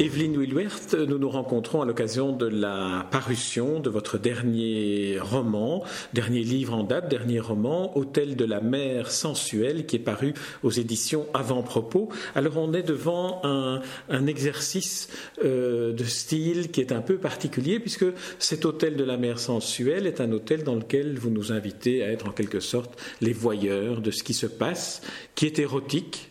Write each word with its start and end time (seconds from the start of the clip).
Evelyne 0.00 0.38
Wilwert, 0.38 0.94
nous 0.94 1.18
nous 1.18 1.28
rencontrons 1.28 1.82
à 1.82 1.84
l'occasion 1.84 2.32
de 2.32 2.46
la 2.46 3.06
parution 3.10 3.80
de 3.80 3.90
votre 3.90 4.16
dernier 4.16 5.18
roman, 5.20 5.84
dernier 6.14 6.42
livre 6.42 6.72
en 6.72 6.84
date, 6.84 7.10
dernier 7.10 7.38
roman, 7.38 7.94
Hôtel 7.98 8.34
de 8.34 8.46
la 8.46 8.62
mer 8.62 9.10
sensuelle, 9.10 9.84
qui 9.84 9.96
est 9.96 9.98
paru 9.98 10.32
aux 10.62 10.70
éditions 10.70 11.26
Avant-Propos. 11.34 12.08
Alors 12.34 12.56
on 12.56 12.72
est 12.72 12.82
devant 12.82 13.42
un, 13.44 14.26
exercice 14.26 15.10
euh, 15.44 15.92
de 15.92 16.04
style 16.04 16.70
qui 16.70 16.80
est 16.80 16.92
un 16.92 17.02
peu 17.02 17.18
particulier, 17.18 17.78
puisque 17.78 18.06
cet 18.38 18.64
Hôtel 18.64 18.96
de 18.96 19.04
la 19.04 19.18
mer 19.18 19.38
sensuelle 19.38 20.06
est 20.06 20.22
un 20.22 20.32
hôtel 20.32 20.64
dans 20.64 20.76
lequel 20.76 21.18
vous 21.18 21.28
nous 21.28 21.52
invitez 21.52 22.02
à 22.02 22.10
être 22.10 22.26
en 22.26 22.32
quelque 22.32 22.60
sorte 22.60 22.98
les 23.20 23.34
voyeurs 23.34 24.00
de 24.00 24.10
ce 24.10 24.22
qui 24.22 24.32
se 24.32 24.46
passe, 24.46 25.02
qui 25.34 25.44
est 25.44 25.58
érotique, 25.58 26.30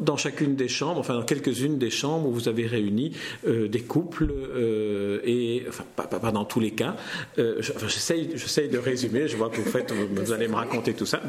dans 0.00 0.16
chacune 0.16 0.56
des 0.56 0.68
chambres, 0.68 1.00
enfin 1.00 1.14
dans 1.14 1.22
quelques-unes 1.22 1.78
des 1.78 1.90
chambres 1.90 2.28
où 2.28 2.32
vous 2.32 2.48
avez 2.48 2.66
réuni 2.66 3.12
euh, 3.46 3.68
des 3.68 3.80
couples 3.80 4.30
euh, 4.30 5.20
et 5.24 5.64
enfin 5.68 5.84
pas, 5.94 6.32
dans 6.32 6.44
tous 6.44 6.60
les 6.60 6.72
cas. 6.72 6.96
Euh, 7.38 7.60
j'essaye, 7.60 8.68
de 8.68 8.78
résumer. 8.78 9.28
Je 9.28 9.36
vois 9.36 9.50
que 9.50 9.56
vous 9.56 9.70
faites, 9.70 9.92
vous 9.92 10.32
allez 10.32 10.48
me 10.48 10.54
raconter 10.54 10.94
tout 10.94 11.06
ça. 11.06 11.20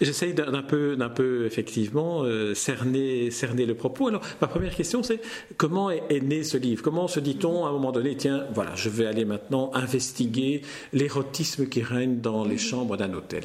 J'essaye 0.00 0.34
d'un 0.34 0.62
peu, 0.62 0.96
d'un 0.96 1.08
peu 1.08 1.46
effectivement 1.46 2.24
cerner, 2.54 3.30
cerner 3.30 3.66
le 3.66 3.74
propos. 3.74 4.08
Alors 4.08 4.22
ma 4.40 4.48
première 4.48 4.74
question, 4.74 5.02
c'est 5.02 5.20
comment 5.56 5.90
est, 5.90 6.22
né 6.22 6.42
ce 6.42 6.56
livre? 6.56 6.82
Comment 6.82 7.08
se 7.08 7.20
dit-on 7.20 7.64
à 7.64 7.68
un 7.68 7.72
moment 7.72 7.92
donné, 7.92 8.16
tiens, 8.16 8.44
voilà, 8.54 8.74
je 8.74 8.88
vais 8.88 9.06
aller 9.06 9.24
maintenant 9.24 9.70
investiguer 9.74 10.62
l'érotisme 10.92 11.66
qui 11.66 11.82
règne 11.82 12.20
dans 12.20 12.44
les 12.44 12.58
chambres 12.58 12.96
d'un 12.96 13.12
hôtel? 13.14 13.44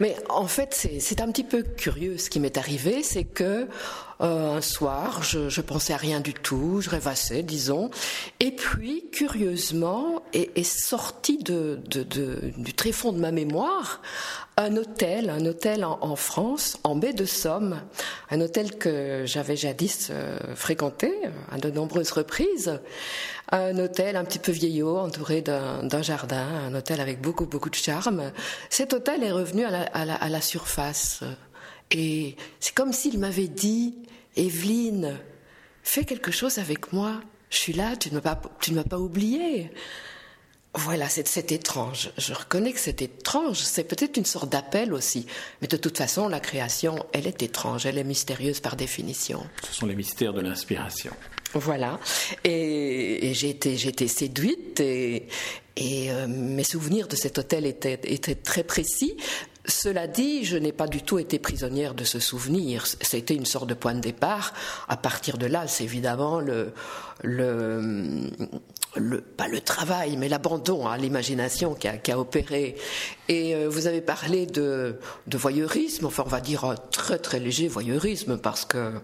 Mais 0.00 0.16
en 0.28 0.46
fait, 0.46 0.74
c'est 0.98 1.20
un 1.20 1.30
petit 1.30 1.44
peu 1.44 1.62
curieux 1.62 2.18
ce 2.18 2.30
qui 2.30 2.40
m'est 2.40 2.58
arrivé, 2.58 3.02
c'est 3.02 3.24
que 3.24 3.68
euh, 4.20 4.56
un 4.56 4.60
soir, 4.60 5.22
je, 5.22 5.48
je 5.48 5.60
pensais 5.60 5.92
à 5.92 5.96
rien 5.96 6.20
du 6.20 6.34
tout, 6.34 6.80
je 6.80 6.90
rêvassais, 6.90 7.42
disons. 7.42 7.90
Et 8.38 8.50
puis, 8.50 9.04
curieusement, 9.12 10.22
est, 10.32 10.62
sorti 10.62 11.38
de, 11.38 11.80
du 11.86 12.74
tréfonds 12.74 13.12
de 13.12 13.18
ma 13.20 13.30
mémoire 13.30 14.02
un 14.56 14.76
hôtel, 14.76 15.30
un 15.30 15.46
hôtel 15.46 15.84
en, 15.84 16.16
France, 16.16 16.78
en 16.84 16.94
baie 16.94 17.14
de 17.14 17.24
Somme, 17.24 17.80
un 18.30 18.40
hôtel 18.42 18.76
que 18.76 19.22
j'avais 19.24 19.56
jadis 19.56 20.08
euh, 20.10 20.36
fréquenté 20.54 21.14
à 21.50 21.56
de 21.56 21.70
nombreuses 21.70 22.10
reprises, 22.10 22.78
un 23.52 23.78
hôtel 23.78 24.16
un 24.16 24.24
petit 24.24 24.38
peu 24.38 24.52
vieillot, 24.52 24.98
entouré 24.98 25.42
d'un 25.42 26.02
jardin, 26.02 26.46
un 26.66 26.74
hôtel 26.74 27.00
avec 27.00 27.20
beaucoup 27.20 27.46
beaucoup 27.46 27.70
de 27.70 27.74
charme. 27.74 28.32
Cet 28.68 28.92
hôtel 28.92 29.24
est 29.24 29.32
revenu 29.32 29.64
à 29.64 30.28
la, 30.28 30.40
surface. 30.40 31.22
Et 31.90 32.36
c'est 32.60 32.74
comme 32.74 32.92
s'il 32.92 33.18
m'avait 33.18 33.48
dit, 33.48 33.96
Evelyne, 34.36 35.18
fais 35.82 36.04
quelque 36.04 36.30
chose 36.30 36.58
avec 36.58 36.92
moi. 36.92 37.20
Je 37.50 37.56
suis 37.56 37.72
là, 37.72 37.96
tu 37.96 38.10
ne 38.10 38.14
m'as 38.14 38.20
pas, 38.20 38.40
tu 38.60 38.70
ne 38.70 38.76
m'as 38.76 38.84
pas 38.84 38.98
oublié. 38.98 39.72
Voilà, 40.74 41.08
c'est 41.08 41.50
étrange. 41.50 42.12
Je 42.16 42.32
reconnais 42.32 42.72
que 42.72 42.78
c'est 42.78 43.02
étrange. 43.02 43.58
C'est 43.58 43.82
peut-être 43.82 44.16
une 44.16 44.24
sorte 44.24 44.50
d'appel 44.50 44.92
aussi. 44.92 45.26
Mais 45.60 45.66
de 45.66 45.76
toute 45.76 45.98
façon, 45.98 46.28
la 46.28 46.38
création, 46.38 47.04
elle 47.12 47.26
est 47.26 47.42
étrange. 47.42 47.86
Elle 47.86 47.98
est 47.98 48.04
mystérieuse 48.04 48.60
par 48.60 48.76
définition. 48.76 49.44
Ce 49.66 49.74
sont 49.74 49.86
les 49.86 49.96
mystères 49.96 50.32
de 50.32 50.40
l'inspiration. 50.40 51.10
Voilà. 51.54 51.98
Et, 52.44 53.32
j'ai 53.34 53.50
été, 53.50 53.88
été, 53.88 54.06
séduite 54.06 54.78
et, 54.78 55.26
et 55.76 56.12
euh, 56.12 56.28
mes 56.28 56.62
souvenirs 56.62 57.08
de 57.08 57.16
cet 57.16 57.38
hôtel 57.38 57.66
étaient, 57.66 57.98
étaient 58.04 58.36
très 58.36 58.62
précis. 58.62 59.16
Cela 59.66 60.06
dit, 60.06 60.44
je 60.44 60.56
n'ai 60.56 60.72
pas 60.72 60.86
du 60.86 61.02
tout 61.02 61.18
été 61.18 61.40
prisonnière 61.40 61.94
de 61.94 62.04
ce 62.04 62.20
souvenir. 62.20 62.86
C'était 62.86 63.34
une 63.34 63.44
sorte 63.44 63.68
de 63.68 63.74
point 63.74 63.94
de 63.94 64.00
départ. 64.00 64.54
À 64.88 64.96
partir 64.96 65.36
de 65.36 65.46
là, 65.46 65.66
c'est 65.66 65.84
évidemment 65.84 66.38
le, 66.38 66.72
le, 67.22 68.30
le, 68.96 69.20
pas 69.20 69.48
le 69.48 69.60
travail, 69.60 70.16
mais 70.16 70.28
l'abandon 70.28 70.86
à 70.86 70.96
l'imagination 70.98 71.74
qui 71.74 71.88
a, 71.88 71.96
qui 71.96 72.10
a, 72.12 72.18
opéré. 72.18 72.76
Et 73.28 73.54
euh, 73.54 73.68
vous 73.68 73.86
avez 73.86 74.00
parlé 74.00 74.46
de, 74.46 74.98
de 75.26 75.38
voyeurisme, 75.38 76.06
enfin 76.06 76.24
on 76.26 76.30
va 76.30 76.40
dire 76.40 76.64
un 76.64 76.76
très 76.76 77.18
très 77.18 77.38
léger 77.38 77.68
voyeurisme, 77.68 78.38
parce 78.38 78.64
que 78.64 78.94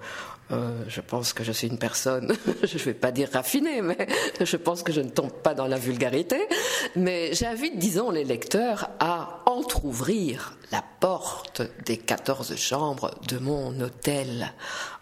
euh, 0.52 0.84
je 0.86 1.00
pense 1.00 1.32
que 1.32 1.42
je 1.42 1.50
suis 1.50 1.66
une 1.66 1.78
personne, 1.78 2.36
je 2.62 2.78
ne 2.78 2.82
vais 2.82 2.94
pas 2.94 3.10
dire 3.10 3.28
raffinée, 3.32 3.82
mais 3.82 4.06
je 4.40 4.56
pense 4.56 4.82
que 4.82 4.92
je 4.92 5.00
ne 5.00 5.10
tombe 5.10 5.32
pas 5.32 5.54
dans 5.54 5.66
la 5.66 5.78
vulgarité. 5.78 6.46
Mais 6.94 7.34
j'invite, 7.34 7.78
disons, 7.78 8.10
les 8.10 8.24
lecteurs 8.24 8.90
à 9.00 9.42
entr'ouvrir 9.46 10.56
la 10.70 10.84
porte 11.00 11.62
des 11.84 11.96
14 11.96 12.56
chambres 12.56 13.12
de 13.28 13.38
mon 13.38 13.80
hôtel. 13.80 14.52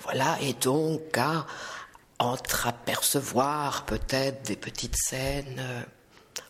Voilà, 0.03 0.39
et 0.43 0.55
donc 0.55 1.17
à 1.17 1.47
entreapercevoir 2.19 3.87
peut-être 3.87 4.47
des 4.47 4.57
petites 4.57 4.97
scènes. 4.97 5.63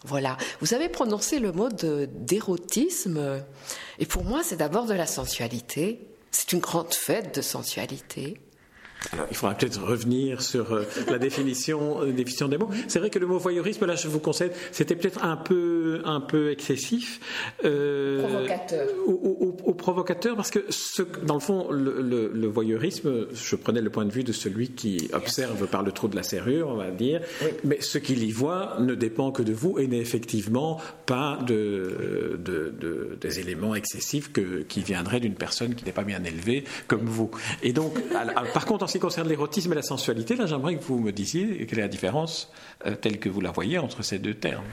Voilà. 0.05 0.37
Vous 0.61 0.75
avez 0.75 0.89
prononcé 0.89 1.39
le 1.39 1.53
mot 1.53 1.69
d'érotisme, 1.71 3.43
et 3.99 4.07
pour 4.07 4.25
moi, 4.25 4.43
c'est 4.43 4.57
d'abord 4.57 4.87
de 4.87 4.95
la 4.95 5.07
sensualité. 5.07 6.09
C'est 6.31 6.53
une 6.53 6.61
grande 6.61 6.93
fête 6.93 7.35
de 7.35 7.43
sensualité. 7.43 8.41
Alors, 9.13 9.27
il 9.31 9.37
faudra 9.37 9.55
peut-être 9.55 9.83
revenir 9.83 10.41
sur 10.43 10.73
euh, 10.73 10.85
la 11.09 11.19
définition, 11.19 12.03
euh, 12.03 12.13
définition 12.13 12.49
des 12.49 12.59
mots. 12.59 12.71
C'est 12.89 12.99
vrai 12.99 13.11
que 13.11 13.19
le 13.19 13.27
mot 13.27 13.39
voyeurisme, 13.39 13.85
là, 13.87 13.97
je 13.97 14.09
vous 14.09 14.19
conseille, 14.19 14.51
c'était 14.73 14.97
peut-être 14.97 15.23
un 15.23 15.37
peu, 15.37 16.03
un 16.05 16.21
peu 16.21 16.51
excessif. 16.51 17.21
Euh, 17.65 18.34
provocateur. 18.59 18.89
Au, 19.07 19.75
provocateur, 19.75 20.37
parce 20.37 20.51
que 20.51 20.65
ce, 20.71 21.03
dans 21.03 21.35
le 21.35 21.41
fond, 21.41 21.71
le, 21.71 22.47
voyeurisme, 22.47 23.27
je 23.33 23.57
prenais 23.57 23.81
le 23.81 23.91
point 23.91 24.05
de 24.05 24.13
vue 24.13 24.25
de 24.25 24.33
celui 24.33 24.71
qui 24.71 25.09
observe 25.13 25.67
par 25.67 25.83
le 25.83 25.93
trou 25.93 26.09
de 26.09 26.17
la 26.17 26.23
serrure, 26.23 26.69
on 26.69 26.77
va 26.77 26.91
dire, 26.91 27.21
mais 27.65 27.81
ce 27.81 27.99
qu'il 27.99 28.23
y 28.23 28.31
voit 28.31 28.77
ne 28.81 28.95
dépend 28.95 29.33
que 29.33 29.43
de 29.43 29.53
vous 29.53 29.79
et 29.79 29.87
n'est 29.87 29.99
effectivement 29.99 30.81
pas 31.07 31.39
de, 31.47 32.39
de, 32.39 33.19
des 33.21 33.41
éléments 33.41 33.75
excessifs 33.75 34.33
que, 34.33 34.63
qui 34.63 34.81
viendraient 34.81 35.21
d'une 35.21 35.35
personne 35.35 35.75
qui 35.75 35.85
n'est 35.85 35.93
pas 35.93 36.05
bien 36.05 36.23
élevée 36.25 36.65
comme 36.87 37.05
vous. 37.05 37.31
Et 37.63 37.73
donc, 37.73 37.99
par 38.53 38.67
contre, 38.67 38.85
en 38.85 38.87
ce 38.87 38.95
qui 38.95 39.01
concerne 39.01 39.29
l'érotisme 39.29 39.73
et 39.73 39.77
la 39.77 39.83
sensualité, 39.83 40.37
là, 40.37 40.47
j'aimerais 40.47 40.77
que 40.77 40.85
vous 40.85 40.99
me 40.99 41.13
disiez 41.13 41.67
quelle 41.67 41.79
est 41.79 41.83
la 41.83 41.89
différence 41.89 42.51
euh, 42.87 42.95
telle 42.95 43.19
que 43.19 43.29
vous 43.29 43.41
la 43.41 43.51
voyez 43.51 43.79
entre 43.79 44.03
ces 44.03 44.19
deux 44.19 44.35
termes. 44.35 44.65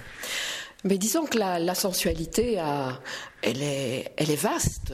Mais 0.83 0.97
disons 0.97 1.25
que 1.25 1.37
la, 1.37 1.75
sensualité, 1.75 2.59
elle, 3.43 3.61
est, 3.61 4.11
elle 4.17 4.31
est 4.31 4.35
vaste. 4.35 4.93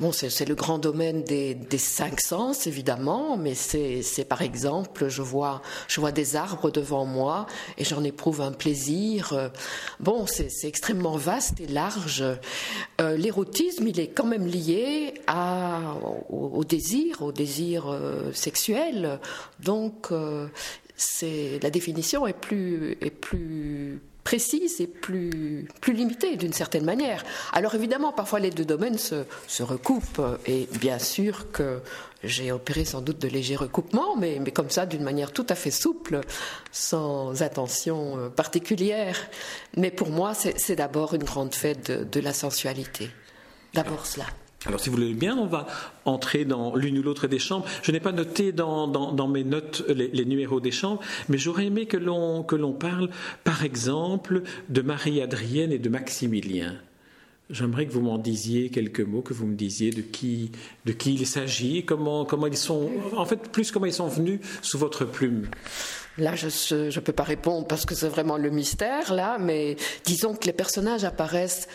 Bon, 0.00 0.10
c'est 0.10 0.48
le 0.48 0.56
grand 0.56 0.78
domaine 0.78 1.22
des, 1.22 1.78
cinq 1.78 2.20
sens, 2.20 2.66
évidemment, 2.66 3.36
mais 3.36 3.54
c'est 3.54 4.24
par 4.28 4.42
exemple, 4.42 5.08
je 5.08 5.22
vois, 5.22 5.62
je 5.86 6.00
vois 6.00 6.10
des 6.10 6.34
arbres 6.34 6.72
devant 6.72 7.04
moi 7.04 7.46
et 7.76 7.84
j'en 7.84 8.02
éprouve 8.02 8.40
un 8.40 8.50
plaisir. 8.52 9.50
Bon, 10.00 10.26
c'est 10.26 10.50
extrêmement 10.64 11.16
vaste 11.16 11.60
et 11.60 11.68
large. 11.68 12.24
Euh, 13.00 13.16
l'érotisme, 13.16 13.86
il 13.86 14.00
est 14.00 14.08
quand 14.08 14.26
même 14.26 14.46
lié 14.46 15.14
à, 15.28 15.94
au, 16.30 16.64
désir, 16.64 17.22
au 17.22 17.30
désir 17.30 17.88
euh, 17.88 18.32
sexuel. 18.32 19.20
Donc, 19.60 20.08
euh, 20.10 20.48
c'est 20.96 21.60
la 21.62 21.70
définition 21.70 22.26
est 22.26 22.32
plus, 22.32 22.98
est 23.00 23.10
plus 23.10 24.02
précise 24.28 24.82
et 24.82 24.86
plus, 24.86 25.66
plus 25.80 25.94
limitée 25.94 26.36
d'une 26.36 26.52
certaine 26.52 26.84
manière. 26.84 27.24
Alors 27.54 27.74
évidemment, 27.74 28.12
parfois 28.12 28.40
les 28.40 28.50
deux 28.50 28.66
domaines 28.66 28.98
se, 28.98 29.24
se 29.46 29.62
recoupent 29.62 30.20
et 30.44 30.68
bien 30.78 30.98
sûr 30.98 31.50
que 31.50 31.80
j'ai 32.22 32.52
opéré 32.52 32.84
sans 32.84 33.00
doute 33.00 33.18
de 33.18 33.28
légers 33.28 33.56
recoupements, 33.56 34.16
mais, 34.16 34.38
mais 34.38 34.50
comme 34.50 34.68
ça 34.68 34.84
d'une 34.84 35.02
manière 35.02 35.32
tout 35.32 35.46
à 35.48 35.54
fait 35.54 35.70
souple, 35.70 36.20
sans 36.72 37.40
attention 37.40 38.18
euh, 38.18 38.28
particulière. 38.28 39.16
Mais 39.78 39.90
pour 39.90 40.10
moi, 40.10 40.34
c'est 40.34 40.76
d'abord 40.76 41.14
une 41.14 41.24
grande 41.24 41.54
fête 41.54 41.90
de, 41.90 42.04
de 42.04 42.20
la 42.20 42.34
sensualité. 42.34 43.08
D'abord 43.72 44.04
cela. 44.04 44.26
Alors 44.66 44.80
si 44.80 44.88
vous 44.88 44.96
voulez 44.96 45.14
bien, 45.14 45.36
on 45.38 45.46
va 45.46 45.66
entrer 46.04 46.44
dans 46.44 46.74
l'une 46.74 46.98
ou 46.98 47.02
l'autre 47.02 47.28
des 47.28 47.38
chambres. 47.38 47.64
Je 47.82 47.92
n'ai 47.92 48.00
pas 48.00 48.10
noté 48.12 48.50
dans, 48.52 49.28
mes 49.28 49.44
notes 49.44 49.84
les, 49.88 50.24
numéros 50.24 50.60
des 50.60 50.72
chambres, 50.72 51.00
mais 51.28 51.38
j'aurais 51.38 51.66
aimé 51.66 51.86
que 51.86 51.96
l'on, 51.96 52.42
que 52.42 52.56
l'on 52.56 52.72
parle, 52.72 53.08
par 53.44 53.62
exemple, 53.62 54.42
de 54.68 54.82
Marie-Adrienne 54.82 55.70
et 55.70 55.78
de 55.78 55.88
Maximilien. 55.88 56.76
J'aimerais 57.50 57.86
que 57.86 57.92
vous 57.92 58.02
m'en 58.02 58.18
disiez 58.18 58.68
quelques 58.68 59.00
mots, 59.00 59.22
que 59.22 59.32
vous 59.32 59.46
me 59.46 59.54
disiez 59.54 59.90
de 59.90 60.02
qui, 60.02 60.50
de 60.84 60.92
qui 60.92 61.14
il 61.14 61.26
s'agit, 61.26 61.84
comment, 61.84 62.26
comment 62.26 62.46
ils 62.46 62.56
sont, 62.56 62.90
en 63.16 63.24
fait, 63.24 63.50
plus 63.50 63.70
comment 63.70 63.86
ils 63.86 63.92
sont 63.92 64.08
venus 64.08 64.40
sous 64.60 64.76
votre 64.76 65.06
plume. 65.06 65.48
Là, 66.18 66.34
je 66.34 66.46
ne 66.74 67.00
peux 67.00 67.12
pas 67.12 67.22
répondre 67.22 67.66
parce 67.66 67.86
que 67.86 67.94
c'est 67.94 68.08
vraiment 68.08 68.36
le 68.36 68.50
mystère, 68.50 69.14
là, 69.14 69.38
mais 69.38 69.76
disons 70.04 70.34
que 70.34 70.46
les 70.46 70.52
personnages 70.52 71.04
apparaissent 71.04 71.68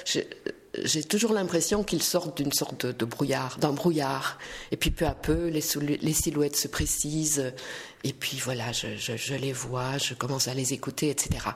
j'ai 0.83 1.03
toujours 1.03 1.33
l'impression 1.33 1.83
qu'ils 1.83 2.03
sortent 2.03 2.37
d'une 2.37 2.51
sorte 2.51 2.85
de, 2.85 3.05
brouillard, 3.05 3.57
d'un 3.59 3.71
brouillard. 3.71 4.37
Et 4.71 4.77
puis 4.77 4.91
peu 4.91 5.05
à 5.05 5.13
peu, 5.13 5.47
les, 5.47 5.61
silhouettes 5.61 6.55
se 6.55 6.67
précisent. 6.67 7.53
Et 8.03 8.13
puis 8.13 8.39
voilà, 8.43 8.71
je, 8.71 9.35
les 9.35 9.53
vois, 9.53 9.97
je 9.97 10.13
commence 10.13 10.47
à 10.47 10.53
les 10.53 10.73
écouter, 10.73 11.09
etc. 11.09 11.49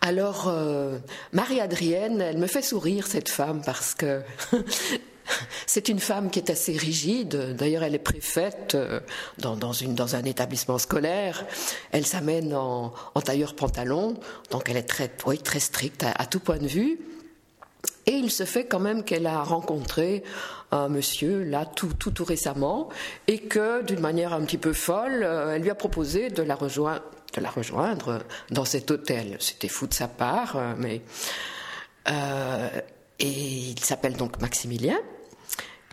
Alors, 0.00 0.48
euh, 0.48 0.98
Marie-Adrienne, 1.32 2.20
elle 2.20 2.38
me 2.38 2.46
fait 2.46 2.62
sourire, 2.62 3.06
cette 3.06 3.28
femme, 3.28 3.62
parce 3.64 3.94
que 3.94 4.22
C'est 5.66 5.88
une 5.88 5.98
femme 5.98 6.30
qui 6.30 6.38
est 6.38 6.50
assez 6.50 6.76
rigide. 6.76 7.56
D'ailleurs, 7.56 7.82
elle 7.82 7.94
est 7.94 7.98
préfète 7.98 8.74
euh, 8.74 9.00
dans, 9.38 9.56
dans, 9.56 9.72
une, 9.72 9.94
dans 9.94 10.16
un 10.16 10.24
établissement 10.24 10.78
scolaire. 10.78 11.44
Elle 11.92 12.06
s'amène 12.06 12.54
en, 12.54 12.92
en 13.14 13.20
tailleur 13.20 13.54
pantalon, 13.54 14.14
donc 14.50 14.68
elle 14.68 14.76
est 14.76 14.82
très, 14.82 15.10
oui, 15.26 15.38
très 15.38 15.60
stricte 15.60 16.04
à, 16.04 16.26
tout 16.26 16.40
point 16.40 16.58
de 16.58 16.66
vue. 16.66 17.00
Et 18.06 18.12
il 18.12 18.30
se 18.30 18.44
fait 18.44 18.66
quand 18.66 18.78
même 18.78 19.02
qu'elle 19.02 19.26
a 19.26 19.42
rencontré 19.42 20.22
un 20.70 20.88
monsieur 20.88 21.42
là 21.42 21.66
tout, 21.66 21.92
tout, 21.94 22.24
récemment 22.24 22.88
et 23.26 23.38
que 23.40 23.82
d'une 23.82 24.00
manière 24.00 24.32
un 24.32 24.44
petit 24.44 24.58
peu 24.58 24.72
folle, 24.72 25.22
euh, 25.24 25.54
elle 25.54 25.62
lui 25.62 25.70
a 25.70 25.74
proposé 25.74 26.30
de 26.30 26.42
la 26.42 26.54
rejoindre, 26.54 27.02
de 27.34 27.40
la 27.40 27.50
rejoindre 27.50 28.20
dans 28.50 28.64
cet 28.64 28.90
hôtel. 28.90 29.36
C'était 29.40 29.68
fou 29.68 29.86
de 29.86 29.94
sa 29.94 30.08
part, 30.08 30.56
euh, 30.56 30.74
mais 30.76 31.02
euh, 32.08 32.68
et 33.18 33.28
il 33.28 33.80
s'appelle 33.80 34.16
donc 34.16 34.40
Maximilien. 34.40 34.98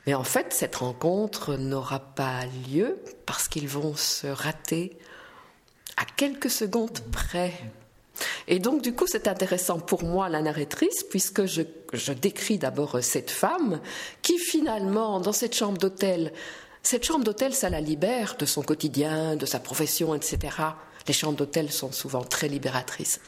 Mais 0.05 0.13
en 0.13 0.23
fait, 0.23 0.53
cette 0.53 0.75
rencontre 0.75 1.55
n'aura 1.55 1.99
pas 1.99 2.45
lieu 2.69 2.99
parce 3.25 3.47
qu'ils 3.47 3.69
vont 3.69 3.95
se 3.95 4.27
rater 4.27 4.97
à 5.97 6.05
quelques 6.05 6.49
secondes 6.49 6.99
près. 7.11 7.53
Et 8.47 8.59
donc, 8.59 8.81
du 8.81 8.93
coup, 8.93 9.05
c'est 9.07 9.27
intéressant 9.27 9.79
pour 9.79 10.03
moi, 10.03 10.29
la 10.29 10.41
narratrice, 10.41 11.03
puisque 11.09 11.45
je, 11.45 11.61
je 11.93 12.13
décris 12.13 12.57
d'abord 12.57 12.97
cette 13.01 13.31
femme 13.31 13.79
qui, 14.21 14.37
finalement, 14.37 15.19
dans 15.19 15.33
cette 15.33 15.55
chambre 15.55 15.77
d'hôtel, 15.77 16.31
cette 16.83 17.05
chambre 17.05 17.23
d'hôtel, 17.23 17.53
ça 17.53 17.69
la 17.69 17.79
libère 17.79 18.35
de 18.37 18.45
son 18.45 18.61
quotidien, 18.61 19.37
de 19.37 19.45
sa 19.45 19.59
profession, 19.59 20.13
etc. 20.13 20.37
Les 21.07 21.13
chambres 21.13 21.37
d'hôtel 21.37 21.71
sont 21.71 21.91
souvent 21.91 22.23
très 22.23 22.47
libératrices. 22.47 23.19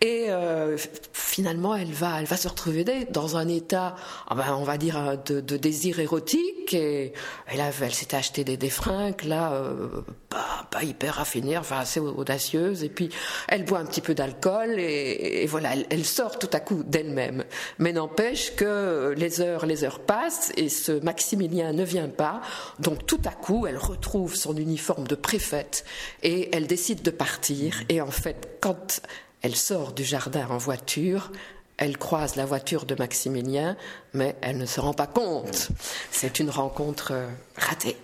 Et 0.00 0.26
euh, 0.28 0.76
finalement, 1.12 1.74
elle 1.74 1.92
va, 1.92 2.20
elle 2.20 2.26
va 2.26 2.36
se 2.36 2.48
retrouver 2.48 2.84
dans 3.10 3.36
un 3.36 3.48
état, 3.48 3.94
ah 4.26 4.34
ben, 4.34 4.56
on 4.56 4.64
va 4.64 4.78
dire, 4.78 5.18
de, 5.26 5.40
de 5.40 5.56
désir 5.56 6.00
érotique. 6.00 6.74
Et 6.74 7.12
elle, 7.46 7.60
elle 7.60 7.94
s'était 7.94 8.16
acheté 8.16 8.44
des, 8.44 8.56
des 8.56 8.70
fringues, 8.70 9.22
là, 9.24 9.52
euh, 9.52 9.88
pas, 10.28 10.44
pas, 10.70 10.82
hyper 10.82 11.14
raffinées, 11.14 11.58
enfin 11.58 11.78
assez 11.78 12.00
audacieuses. 12.00 12.84
Et 12.84 12.88
puis, 12.88 13.10
elle 13.48 13.64
boit 13.64 13.78
un 13.78 13.86
petit 13.86 14.00
peu 14.00 14.14
d'alcool 14.14 14.78
et, 14.78 15.46
voilà, 15.46 15.72
elle, 15.72 15.86
elle, 15.90 16.04
sort 16.04 16.38
tout 16.38 16.50
à 16.52 16.60
coup 16.60 16.82
d'elle-même. 16.84 17.44
Mais 17.78 17.92
n'empêche 17.92 18.54
que 18.54 19.14
les 19.16 19.40
heures, 19.40 19.66
les 19.66 19.84
heures 19.84 20.00
passent 20.00 20.52
et 20.56 20.68
ce 20.68 20.92
Maximilien 20.92 21.72
ne 21.72 21.84
vient 21.84 22.08
pas. 22.08 22.40
Donc, 22.78 23.06
tout 23.06 23.20
à 23.24 23.30
coup, 23.30 23.66
elle 23.66 23.78
retrouve 23.78 24.34
son 24.34 24.56
uniforme 24.56 25.06
de 25.06 25.14
préfète 25.14 25.84
et 26.22 26.54
elle 26.54 26.66
décide 26.66 27.02
de 27.02 27.10
partir. 27.10 27.82
Et 27.88 28.00
en 28.00 28.10
fait, 28.10 28.58
quand 28.60 29.00
elle 29.42 29.56
sort 29.56 29.92
du 29.92 30.04
jardin 30.04 30.46
en 30.50 30.58
voiture, 30.58 31.30
elle 31.76 31.96
croise 31.96 32.34
la 32.36 32.44
voiture 32.44 32.84
de 32.84 32.94
Maximilien, 32.96 33.76
mais 34.12 34.36
elle 34.40 34.58
ne 34.58 34.66
se 34.66 34.80
rend 34.80 34.94
pas 34.94 35.06
compte. 35.06 35.68
C'est 36.10 36.40
une 36.40 36.50
rencontre 36.50 37.12
ratée. 37.56 37.96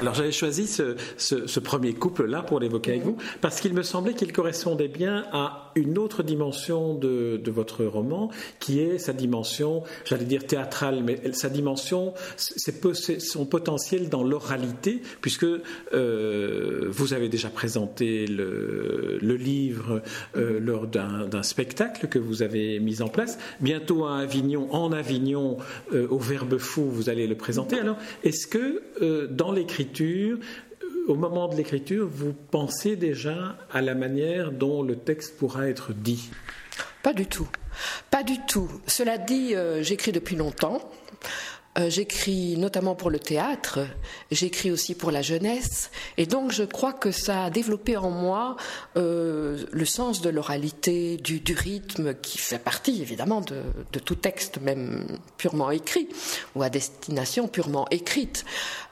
Alors 0.00 0.14
j'avais 0.14 0.32
choisi 0.32 0.66
ce, 0.66 0.96
ce, 1.16 1.60
premier 1.60 1.92
couple-là 1.92 2.42
pour 2.42 2.60
l'évoquer 2.60 2.92
avec 2.92 3.02
vous, 3.04 3.16
parce 3.40 3.60
qu'il 3.60 3.74
me 3.74 3.82
semblait 3.82 4.14
qu'il 4.14 4.32
correspondait 4.32 4.88
bien 4.88 5.24
à 5.32 5.67
une 5.78 5.98
autre 5.98 6.22
dimension 6.22 6.94
de, 6.94 7.40
votre 7.48 7.84
roman, 7.84 8.30
qui 8.60 8.80
est 8.80 8.98
sa 8.98 9.12
dimension, 9.12 9.82
j'allais 10.04 10.24
dire 10.24 10.46
théâtrale, 10.46 11.02
mais 11.02 11.32
sa 11.32 11.48
dimension, 11.48 12.12
c'est 12.36 13.20
son 13.20 13.46
potentiel 13.46 14.08
dans 14.08 14.22
l'oralité, 14.22 15.00
puisque 15.20 15.46
euh, 15.94 16.86
vous 16.88 17.14
avez 17.14 17.28
déjà 17.28 17.48
présenté 17.48 18.26
le, 18.26 19.18
livre 19.38 20.02
euh, 20.36 20.58
lors 20.58 20.86
d'un 20.86 21.42
spectacle 21.42 22.08
que 22.08 22.18
vous 22.18 22.42
avez 22.42 22.80
mis 22.80 23.02
en 23.02 23.08
place. 23.08 23.38
Bientôt 23.60 24.04
à 24.06 24.18
Avignon, 24.18 24.72
en 24.74 24.92
Avignon, 24.92 25.58
euh, 25.92 26.08
au 26.08 26.18
Verbe 26.18 26.58
Fou, 26.58 26.84
vous 26.90 27.08
allez 27.08 27.26
le 27.26 27.36
présenter. 27.36 27.78
Alors, 27.78 27.96
est-ce 28.24 28.46
que 28.46 29.28
dans 29.30 29.52
l'écriture 29.52 30.38
au 31.08 31.14
moment 31.14 31.48
de 31.48 31.56
l'écriture, 31.56 32.06
vous 32.10 32.34
pensez 32.50 32.94
déjà 32.94 33.56
à 33.72 33.80
la 33.80 33.94
manière 33.94 34.52
dont 34.52 34.82
le 34.82 34.96
texte 34.96 35.36
pourra 35.38 35.68
être 35.68 35.92
dit? 35.92 36.30
Pas 37.02 37.14
du 37.14 37.26
tout. 37.26 37.48
Pas 38.10 38.22
du 38.22 38.38
tout. 38.46 38.68
Cela 38.86 39.18
dit, 39.18 39.54
euh, 39.54 39.82
j'écris 39.82 40.12
depuis 40.12 40.36
longtemps. 40.36 40.80
Euh, 41.78 41.90
j'écris 41.90 42.56
notamment 42.56 42.94
pour 42.94 43.10
le 43.10 43.18
théâtre, 43.18 43.80
j'écris 44.30 44.70
aussi 44.70 44.94
pour 44.94 45.10
la 45.10 45.22
jeunesse, 45.22 45.90
et 46.16 46.26
donc 46.26 46.50
je 46.50 46.64
crois 46.64 46.92
que 46.92 47.12
ça 47.12 47.44
a 47.44 47.50
développé 47.50 47.96
en 47.96 48.10
moi 48.10 48.56
euh, 48.96 49.64
le 49.70 49.84
sens 49.84 50.20
de 50.20 50.28
l'oralité, 50.28 51.18
du, 51.18 51.40
rythme, 51.54 52.14
qui 52.14 52.38
fait 52.38 52.58
partie 52.58 53.00
évidemment 53.00 53.42
de, 53.42 53.98
tout 53.98 54.16
texte, 54.16 54.60
même 54.60 55.06
purement 55.36 55.70
écrit, 55.70 56.08
ou 56.54 56.62
à 56.62 56.70
destination 56.70 57.46
purement 57.46 57.86
écrite. 57.90 58.44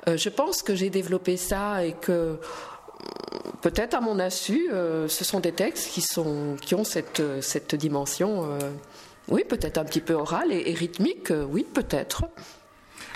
Euh, 0.09 0.17
je 0.17 0.29
pense 0.29 0.63
que 0.63 0.75
j'ai 0.75 0.91
développé 0.91 1.37
ça 1.37 1.85
et 1.85 1.93
que 1.93 2.39
peut-être 3.63 3.95
à 3.95 4.01
mon 4.01 4.21
insu, 4.21 4.69
ce 4.71 5.25
sont 5.25 5.41
des 5.41 5.53
textes 5.53 5.91
qui, 5.91 6.03
sont, 6.03 6.57
qui 6.61 6.75
ont 6.75 6.85
cette, 6.85 7.23
cette 7.41 7.75
dimension, 7.75 8.59
oui, 9.29 9.45
peut-être 9.45 9.79
un 9.79 9.85
petit 9.85 10.01
peu 10.01 10.15
orale 10.15 10.53
et 10.53 10.73
rythmique, 10.73 11.33
oui, 11.51 11.65
peut-être. 11.65 12.25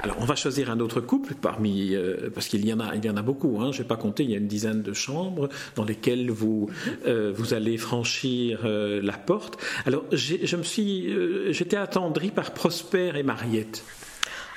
Alors, 0.03 0.17
on 0.19 0.25
va 0.25 0.35
choisir 0.35 0.71
un 0.71 0.81
autre 0.81 1.01
couple 1.01 1.35
parmi, 1.35 1.95
euh, 1.95 2.31
parce 2.33 2.49
qu'il 2.49 2.65
y 2.65 2.73
en 2.73 2.81
a, 2.81 2.95
il 2.95 3.05
y 3.05 3.11
en 3.11 3.17
a 3.17 3.23
beaucoup. 3.23 3.61
Hein, 3.61 3.71
je 3.73 3.83
n'ai 3.83 3.89
pas 3.89 3.97
compté. 3.97 4.25
Il 4.25 4.31
y 4.31 4.35
a 4.35 4.39
une 4.39 4.47
dizaine 4.47 4.83
de 4.83 4.93
chambres 4.95 5.49
dans 5.77 5.85
lesquelles 5.85 6.31
vous 6.31 6.71
euh, 7.07 7.33
vous 7.35 7.53
allez 7.53 7.77
franchir 7.77 8.61
euh, 8.65 9.01
la 9.03 9.13
porte. 9.13 9.59
Alors, 9.85 10.05
je 10.13 10.57
me 10.57 10.63
suis, 10.63 11.13
j'étais 11.53 11.77
attendri 11.77 12.31
par 12.31 12.53
Prosper 12.53 13.13
et 13.17 13.23
Mariette. 13.23 13.85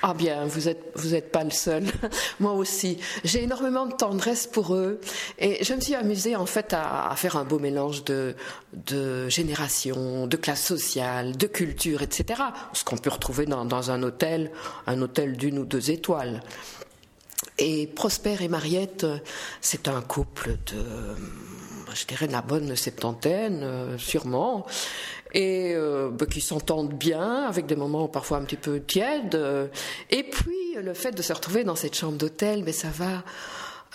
Ah 0.06 0.14
bien, 0.14 0.46
vous 0.46 0.68
êtes 0.68 0.92
vous 0.96 1.12
n'êtes 1.12 1.32
pas 1.32 1.46
le 1.46 1.50
seul. 1.50 1.86
Moi 2.42 2.52
aussi, 2.52 2.98
j'ai 3.24 3.44
énormément 3.44 3.86
de 3.86 3.94
tendresse 3.94 4.48
pour 4.48 4.76
eux 4.76 5.00
et 5.40 5.64
je 5.64 5.74
me 5.74 5.80
suis 5.80 5.96
amusée 5.96 6.36
en 6.36 6.46
fait 6.46 6.74
à, 6.74 7.14
faire 7.16 7.38
un 7.38 7.46
beau 7.46 7.58
mélange 7.58 8.04
de 8.04 8.36
de 8.74 9.30
génération, 9.30 10.28
de 10.28 10.36
classe 10.36 10.62
sociale, 10.62 11.38
de 11.38 11.48
culture, 11.48 12.02
etc. 12.02 12.42
Ce 12.74 12.84
qu'on 12.84 12.98
peut 12.98 13.12
retrouver 13.12 13.46
dans, 13.46 13.64
dans 13.64 13.92
un 13.92 14.04
hôtel, 14.04 14.52
un 14.88 15.02
hôtel 15.02 15.38
d'une 15.38 15.58
ou 15.58 15.66
deux 15.66 15.90
étoiles. 15.90 16.44
Et 17.58 17.88
Prosper 17.88 18.36
et 18.42 18.50
Mariette, 18.50 19.06
c'est 19.62 19.88
un 19.88 20.02
couple 20.02 20.58
de 20.66 20.84
je 21.96 22.06
dirais 22.06 22.28
de 22.28 22.32
la 22.32 22.42
bonne 22.42 22.76
septantaine, 22.76 23.62
euh, 23.64 23.98
sûrement, 23.98 24.66
et 25.34 25.74
euh, 25.74 26.10
bah, 26.10 26.26
qui 26.26 26.42
s'entendent 26.42 26.94
bien, 26.94 27.46
avec 27.46 27.66
des 27.66 27.76
moments 27.76 28.08
parfois 28.08 28.38
un 28.38 28.44
petit 28.44 28.58
peu 28.58 28.80
tièdes. 28.80 29.40
Et 30.10 30.24
puis 30.24 30.76
le 30.82 30.94
fait 30.94 31.12
de 31.12 31.22
se 31.22 31.34
retrouver 31.34 31.64
dans 31.64 31.76
cette 31.76 31.96
chambre 31.96 32.18
d'hôtel, 32.18 32.64
mais 32.64 32.72
ça 32.72 32.90
va 32.90 33.24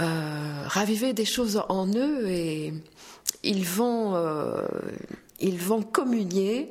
euh, 0.00 0.62
raviver 0.66 1.12
des 1.12 1.24
choses 1.24 1.60
en 1.68 1.88
eux 1.88 2.28
et 2.28 2.72
ils 3.42 3.64
vont, 3.64 4.14
euh, 4.14 4.62
ils 5.40 5.58
vont 5.58 5.82
communier 5.82 6.70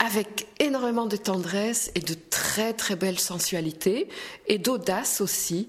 avec 0.00 0.48
énormément 0.58 1.06
de 1.06 1.16
tendresse 1.16 1.92
et 1.94 2.00
de 2.00 2.16
très 2.30 2.72
très 2.72 2.96
belle 2.96 3.20
sensualité 3.20 4.08
et 4.48 4.58
d'audace 4.58 5.20
aussi. 5.20 5.68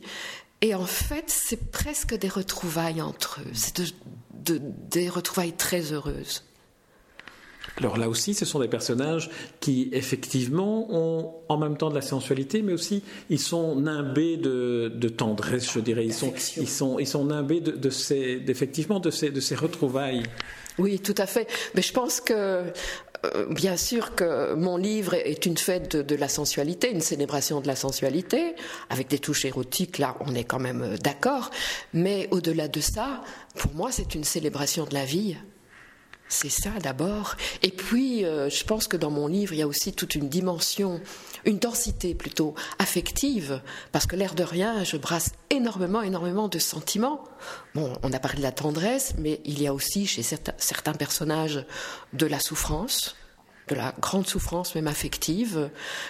Et 0.62 0.74
en 0.74 0.88
fait, 0.88 1.25
c'est 1.27 1.70
presque 1.70 2.15
des 2.15 2.29
retrouvailles 2.29 3.03
entre 3.03 3.41
eux. 3.41 3.51
C'est 3.53 3.77
de, 3.77 3.86
de, 4.34 4.62
des 4.89 5.10
retrouvailles 5.10 5.53
très 5.53 5.91
heureuses. 5.91 6.43
Alors 7.77 7.98
là 7.98 8.10
aussi, 8.10 8.34
ce 8.34 8.46
sont 8.46 8.60
des 8.60 8.67
personnages 8.67 9.29
qui, 9.60 9.89
effectivement, 9.93 10.88
ont 10.91 11.34
en 11.50 11.58
même 11.58 11.77
temps 11.77 11.89
de 11.89 11.96
la 11.96 12.01
sensualité, 12.01 12.62
mais 12.62 12.74
aussi 12.74 13.03
ils 13.29 13.39
sont 13.39 13.75
nimbés 13.75 14.38
de, 14.38 14.91
de 14.93 15.10
tendresse, 15.10 15.72
je 15.74 15.79
dirais. 15.79 16.05
Ils 16.05 16.13
sont, 16.13 16.34
ils 16.58 16.70
sont, 16.70 17.00
ils 17.00 17.08
sont 17.08 17.25
nimbés 17.25 17.62
de, 17.62 17.72
de 17.72 17.89
ces, 17.89 18.43
effectivement, 18.48 19.00
de 19.00 19.10
ces, 19.10 19.32
de 19.32 19.39
ces 19.39 19.55
retrouvailles. 19.55 20.24
Oui, 20.77 21.00
tout 21.00 21.15
à 21.17 21.25
fait. 21.25 21.48
Mais 21.75 21.82
je 21.82 21.93
pense 21.93 22.20
que, 22.20 22.34
euh, 22.34 23.46
bien 23.50 23.77
sûr, 23.77 24.15
que 24.15 24.53
mon 24.53 24.77
livre 24.77 25.13
est 25.13 25.46
une 25.46 25.58
fête 25.58 25.96
de, 25.96 26.01
de, 26.01 26.15
la 26.15 26.27
sensualité, 26.27 26.91
une 26.91 27.01
célébration 27.01 27.62
de 27.62 27.67
la 27.67 27.75
sensualité, 27.75 28.55
avec 28.89 29.08
des 29.08 29.20
touches 29.20 29.46
érotiques. 29.46 30.00
Là, 30.00 30.17
on 30.20 30.36
est 30.36 30.43
quand 30.43 30.60
même 30.60 30.98
d'accord. 31.03 31.50
Mais 31.93 32.27
au-delà 32.32 32.67
de 32.67 32.82
ça, 32.82 33.22
pour 33.55 33.74
moi, 33.74 33.91
c'est 33.91 34.15
une 34.15 34.24
célébration 34.24 34.86
de 34.86 34.93
la 34.93 35.05
vie. 35.05 35.38
C'est 36.30 36.50
ça 36.50 36.72
d'abord. 36.82 37.36
Et 37.62 37.70
puis, 37.70 38.25
euh, 38.25 38.50
je 38.50 38.63
pense 38.63 38.88
que 38.88 38.98
dans 38.98 39.12
mon 39.12 39.27
livre, 39.27 39.53
il 39.53 39.60
y 39.60 39.62
a 39.62 39.68
aussi 39.68 39.94
toute 39.94 40.15
une 40.15 40.30
dimension, 40.30 41.00
une 41.46 41.60
densité 41.60 42.15
plutôt 42.15 42.56
affective, 42.80 43.62
parce 43.92 44.08
que 44.08 44.15
l'air 44.15 44.34
de 44.34 44.44
rien, 44.44 44.84
je 44.84 44.98
brasse 44.98 45.32
énormément, 45.50 46.01
énormément 46.01 46.48
de 46.48 46.60
sentiments. 46.60 47.24
Bon, 47.75 47.94
on 48.01 48.12
a 48.13 48.20
parlé 48.20 48.38
de 48.38 48.44
la 48.44 48.51
tendresse, 48.51 49.13
mais 49.20 49.42
il 49.46 49.62
y 49.62 49.68
a 49.68 49.74
aussi 49.74 50.08
chez 50.08 50.24
certains, 50.24 50.53
certains 50.58 50.94
personnages 50.94 51.65
de 52.13 52.25
la 52.25 52.39
souffrance, 52.39 53.15
de 53.70 53.75
la 53.75 53.93
grande 54.00 54.27
souffrance 54.27 54.75
même 54.75 54.88
affective. 54.88 55.70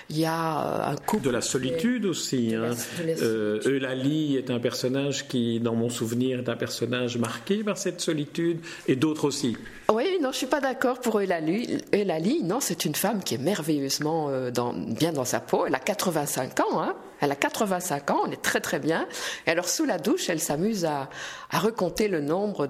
Il 0.10 0.17
y 0.17 0.25
a 0.25 0.89
un 0.89 0.95
couple 0.95 1.24
de 1.24 1.29
la 1.29 1.41
solitude 1.41 2.05
aussi. 2.05 2.55
Hein. 2.55 2.72
Euh, 3.01 3.60
Eulalie 3.65 4.38
est 4.38 4.50
un 4.50 4.60
personnage 4.60 5.27
qui, 5.27 5.60
dans 5.60 5.75
mon 5.75 5.89
souvenir, 5.89 6.39
est 6.39 6.50
un 6.50 6.55
personnage 6.55 7.17
marqué 7.17 7.63
par 7.63 7.77
cette 7.77 8.01
solitude, 8.01 8.60
et 8.88 8.95
d'autres 8.95 9.25
aussi. 9.25 9.57
Oui, 9.91 10.17
non, 10.22 10.31
je 10.31 10.38
suis 10.38 10.48
pas 10.48 10.62
d'accord 10.62 11.00
pour 11.00 11.19
Eulalie. 11.19 11.77
Eulalie, 11.93 12.43
non, 12.43 12.60
c'est 12.60 12.86
une 12.86 12.95
femme 12.95 13.24
qui 13.24 13.36
est 13.36 13.39
merveilleusement 13.39 14.29
euh, 14.29 14.51
dans, 14.51 14.74
bien 14.74 15.12
dans 15.12 15.25
sa 15.25 15.39
peau. 15.39 15.65
Elle 15.65 15.75
a 15.75 15.79
85 15.79 16.60
ans, 16.62 16.81
hein. 16.81 16.95
Elle 17.24 17.32
a 17.32 17.36
85 17.36 18.12
ans, 18.12 18.22
elle 18.27 18.34
est 18.34 18.42
très 18.42 18.60
très 18.60 18.80
bien. 18.80 19.08
Et 19.48 19.51
alors 19.51 19.70
sous 19.70 19.86
la 19.86 19.98
douche, 19.98 20.30
elle 20.30 20.42
s'amuse 20.42 20.84
à, 20.84 21.10
à, 21.51 21.60
recompter 21.60 22.10
le 22.10 22.20
nombre 22.20 22.68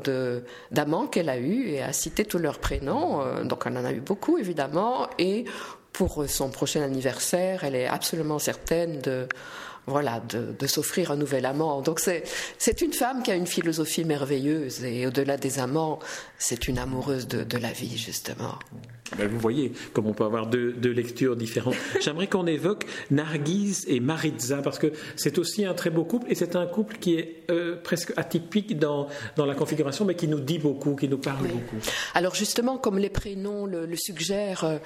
d'amants 0.72 1.07
qu'elle 1.07 1.29
a 1.29 1.38
eus 1.38 1.69
et 1.69 1.81
à 1.81 1.91
citer 1.91 2.24
tous 2.24 2.38
leurs 2.38 2.60
prénoms. 2.60 3.22
Euh, 3.22 3.43
donc 3.43 3.63
elle 3.65 3.77
en 3.77 3.86
a 3.86 3.91
eu 3.91 4.01
beaucoup 4.01 4.38
évidemment. 4.38 5.07
Et 5.17 5.45
pour 5.91 6.25
son 6.27 6.50
prochain 6.50 6.81
anniversaire, 6.81 7.63
elle 7.63 7.75
est 7.75 7.88
absolument 7.88 8.39
certaine 8.39 9.00
de 9.00 9.27
voilà, 9.87 10.21
de, 10.21 10.67
s'offrir 10.67 11.11
un 11.11 11.15
nouvel 11.15 11.45
amant. 11.45 11.81
Donc 11.81 11.99
c'est 11.99 12.81
une 12.81 12.93
femme 12.93 13.21
qui 13.21 13.31
a 13.31 13.35
une 13.35 13.47
philosophie 13.47 14.05
merveilleuse 14.05 14.83
et 14.83 15.05
au-delà 15.05 15.37
des 15.37 15.59
amants, 15.59 15.99
c'est 16.37 16.67
une 16.67 16.77
amoureuse 16.77 17.27
de, 17.27 17.57
la 17.57 17.71
vie 17.71 17.97
justement. 17.97 18.57
Ben, 19.17 19.27
vous 19.27 19.37
voyez 19.37 19.71
comme 19.93 20.07
on 20.07 20.13
peut 20.13 20.23
avoir 20.23 20.47
deux, 20.47 20.73
lectures 20.91 21.35
différentes. 21.35 21.75
J'aimerais 22.01 22.27
qu'on 22.27 22.47
évoque 22.47 22.85
Nargis 23.11 23.83
et 23.87 23.99
Maritza 23.99 24.61
parce 24.61 24.79
que 24.79 24.91
c'est 25.15 25.37
aussi 25.37 25.65
un 25.65 25.73
très 25.73 25.89
beau 25.89 26.03
couple 26.03 26.31
et 26.31 26.35
c'est 26.35 26.55
un 26.55 26.65
couple 26.65 26.97
qui 26.97 27.15
est 27.15 27.43
euh, 27.51 27.75
presque 27.75 28.13
atypique 28.17 28.79
dans, 28.79 29.07
dans 29.35 29.45
la 29.45 29.53
configuration 29.53 30.05
mais 30.05 30.15
qui 30.15 30.27
nous 30.27 30.39
dit 30.39 30.59
beaucoup, 30.59 30.95
qui 30.95 31.07
nous 31.07 31.19
parle 31.19 31.47
beaucoup. 31.47 31.77
Alors 32.15 32.35
justement, 32.35 32.77
comme 32.77 32.97
les 32.97 33.09
prénoms 33.09 33.65
le, 33.65 33.95
suggèrent, 33.95 34.79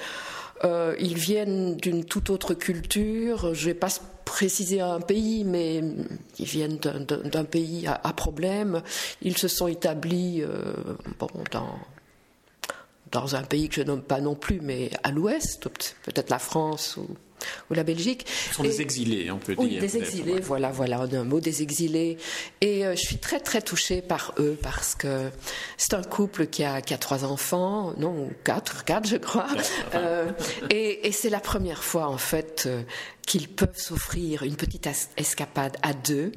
euh, 0.64 0.96
ils 1.00 1.18
viennent 1.18 1.76
d'une 1.78 2.06
toute 2.06 2.30
autre 2.30 2.54
culture. 2.54 3.54
Je 3.54 3.62
ne 3.62 3.66
vais 3.74 3.80
pas 3.80 3.90
préciser 4.26 4.82
un 4.82 5.00
pays, 5.00 5.44
mais 5.44 5.82
ils 6.40 6.46
viennent 6.46 6.78
d'un 6.78 7.44
pays 7.46 7.88
à, 7.88 8.14
problème. 8.14 8.82
Ils 9.22 9.38
se 9.38 9.48
sont 9.48 9.68
établis 9.68 10.42
euh, 10.42 10.74
bon, 11.20 11.30
dans, 11.52 11.80
dans 13.12 13.36
un 13.36 13.44
pays 13.44 13.70
que 13.70 13.76
je 13.76 13.82
nomme 13.82 14.02
pas 14.02 14.22
non 14.22 14.36
plus, 14.36 14.60
mais 14.62 14.90
à 15.04 15.12
l'ouest, 15.12 15.68
peut-être 16.04 16.30
la 16.30 16.40
France 16.40 16.98
ou 16.98 17.08
ou 17.70 17.74
la 17.74 17.84
Belgique. 17.84 18.26
Ce 18.50 18.56
sont 18.56 18.64
des 18.64 18.82
exilés, 18.82 19.32
on 19.32 19.38
peut 19.38 19.56
dire. 19.56 19.64
Oui, 19.64 19.80
des 19.80 19.98
exilés, 19.98 20.40
voilà, 20.40 20.72
voilà, 20.72 21.02
un 21.02 21.24
mot, 21.24 21.40
des 21.40 21.62
exilés. 21.62 22.18
Et 22.62 22.86
euh, 22.86 22.96
je 22.96 23.02
suis 23.02 23.18
très, 23.18 23.40
très 23.40 23.62
touchée 23.62 24.02
par 24.02 24.34
eux 24.40 24.58
parce 24.62 24.96
que 24.96 25.30
c'est 25.78 25.94
un 25.94 26.04
couple 26.04 26.48
qui 26.48 26.64
a, 26.64 26.82
qui 26.82 26.94
a 26.94 26.98
trois 26.98 27.26
enfants, 27.26 27.94
non, 27.98 28.30
quatre, 28.44 28.84
quatre, 28.86 29.08
je 29.08 29.18
crois. 29.18 29.48
Euh, 29.94 30.32
et, 30.70 31.08
et 31.08 31.12
c'est 31.12 31.30
la 31.30 31.40
première 31.40 31.84
fois, 31.84 32.08
en 32.08 32.18
fait, 32.18 32.64
euh, 32.66 32.84
qu'ils 33.26 33.48
peuvent 33.48 33.78
s'offrir 33.78 34.44
une 34.44 34.56
petite 34.56 34.88
escapade 35.18 35.78
à 35.82 35.94
deux 35.94 36.32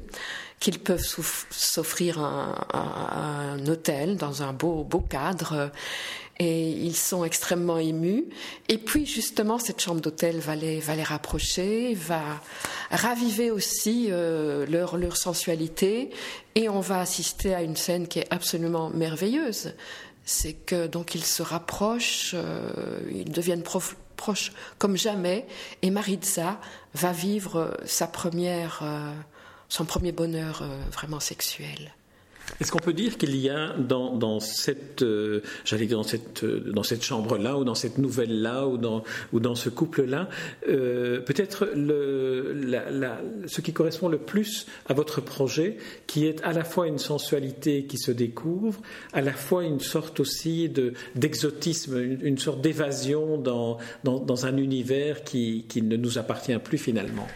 qu'ils 0.59 0.79
peuvent 0.79 1.03
s'offrir 1.49 2.19
un, 2.19 2.55
un, 2.71 3.57
un, 3.57 3.67
hôtel 3.67 4.15
dans 4.15 4.43
un 4.43 4.53
beau, 4.53 4.83
beau 4.83 4.99
cadre 4.99 5.71
et 6.39 6.71
ils 6.71 6.95
sont 6.95 7.23
extrêmement 7.23 7.77
émus. 7.77 8.25
Et 8.67 8.77
puis 8.77 9.05
justement, 9.05 9.59
cette 9.59 9.79
chambre 9.81 10.01
d'hôtel 10.01 10.39
va 10.39 10.55
les, 10.55 10.79
va 10.79 10.95
les 10.95 11.03
rapprocher, 11.03 11.93
va 11.93 12.41
raviver 12.89 13.51
aussi 13.51 14.07
euh, 14.09 14.65
leur, 14.65 14.97
leur 14.97 15.17
sensualité, 15.17 16.09
et 16.55 16.69
on 16.69 16.79
va 16.79 16.99
assister 16.99 17.53
à 17.53 17.61
une 17.61 17.75
scène 17.75 18.07
qui 18.07 18.19
est 18.19 18.27
absolument 18.31 18.89
merveilleuse. 18.89 19.73
C'est 20.25 20.53
que 20.53 20.87
donc 20.87 21.15
ils 21.15 21.25
se 21.25 21.43
rapprochent, 21.43 22.31
euh, 22.33 22.99
ils 23.11 23.31
deviennent 23.31 23.63
proches 23.63 24.51
comme 24.77 24.97
jamais, 24.97 25.45
et 25.81 25.89
Maritza 25.89 26.59
va 26.93 27.11
vivre 27.11 27.77
sa 27.85 28.07
première, 28.07 28.81
euh, 28.83 29.13
son 29.69 29.85
premier 29.85 30.11
bonheur 30.11 30.63
vraiment 30.91 31.19
sexuel. 31.19 31.91
Est-ce 32.59 32.71
qu'on 32.71 32.79
peut 32.79 32.93
dire 32.93 33.17
qu'il 33.17 33.35
y 33.35 33.49
a 33.49 33.73
dans, 33.77 34.39
cette, 34.39 35.01
euh, 35.01 35.41
dans 35.89 36.03
cette, 36.03 36.43
euh, 36.43 36.59
dans 36.71 36.83
cette 36.83 37.03
chambre-là, 37.03 37.57
ou 37.57 37.63
dans 37.63 37.75
cette 37.75 37.97
nouvelle-là, 37.97 38.67
ou 38.67 38.77
dans, 38.77 39.03
ou 39.33 39.39
dans 39.39 39.55
ce 39.55 39.69
couple-là, 39.69 40.29
euh, 40.67 41.21
peut-être 41.21 41.69
ce 41.73 43.61
qui 43.61 43.73
correspond 43.73 44.09
le 44.09 44.17
plus 44.17 44.67
à 44.87 44.93
votre 44.93 45.21
projet, 45.21 45.77
qui 46.07 46.25
est 46.25 46.41
à 46.43 46.53
la 46.53 46.63
fois 46.63 46.87
une 46.87 46.99
sensualité 46.99 47.85
qui 47.85 47.97
se 47.97 48.11
découvre, 48.11 48.81
à 49.13 49.21
la 49.21 49.33
fois 49.33 49.63
une 49.63 49.79
sorte 49.79 50.19
aussi 50.19 50.69
de, 50.69 50.93
d'exotisme, 51.15 51.97
une, 52.21 52.37
sorte 52.37 52.61
d'évasion 52.61 53.37
dans, 53.37 53.77
dans, 54.03 54.45
un 54.45 54.57
univers 54.57 55.23
qui 55.23 55.65
ne 55.75 55.95
nous 55.95 56.17
appartient 56.17 56.57
plus 56.59 56.77
finalement? 56.77 57.27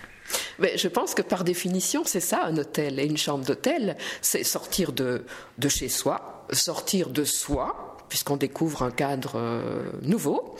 Je 0.60 0.88
pense 0.88 1.14
que 1.14 1.22
par 1.22 1.44
définition, 1.44 2.04
c'est 2.06 2.20
ça 2.20 2.44
un 2.46 2.58
hôtel. 2.58 3.00
Et 3.00 3.06
une 3.06 3.18
chambre 3.18 3.46
d'hôtel, 3.46 3.98
c'est 4.22 4.44
sortir 4.44 4.92
de, 4.92 5.26
de 5.58 5.70
chez 5.70 5.90
soi, 5.90 6.46
sortir 6.52 7.10
de 7.10 7.24
soi, 7.24 7.98
puisqu'on 8.10 8.38
découvre 8.38 8.84
un 8.84 8.92
cadre 8.92 9.34
euh, 9.36 9.84
nouveau. 10.02 10.56